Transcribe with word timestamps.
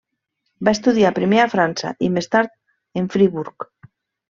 Va 0.69 0.73
estudiar 0.77 1.11
primer 1.19 1.39
a 1.43 1.47
França, 1.53 1.95
i 2.09 2.13
més 2.19 2.33
tard 2.39 2.59
en 3.03 3.15
Friburg. 3.17 3.73